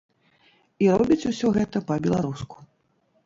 І 0.85 0.87
робіць 1.01 1.27
усё 1.31 1.47
гэта 1.57 1.81
па-беларуску! 1.91 2.55